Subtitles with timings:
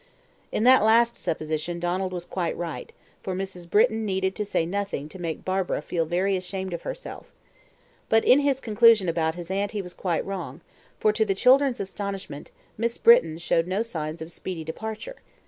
[0.51, 3.69] In that last supposition Donald was quite right, for Mrs.
[3.69, 7.31] Britton needed to say nothing to make Barbara feel very much ashamed of herself.
[8.09, 10.61] But in his conclusion about his aunt he was quite wrong,
[10.99, 15.17] for, to the children's astonishment, Miss Britton showed no signs of speedy departure.